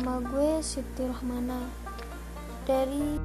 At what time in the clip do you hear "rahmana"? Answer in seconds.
1.04-1.60